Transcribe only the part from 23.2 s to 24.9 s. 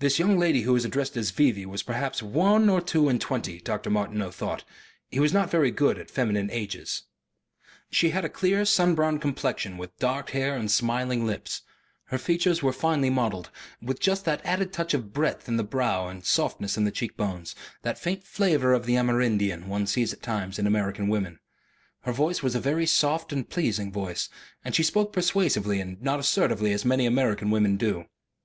and pleasing voice, and she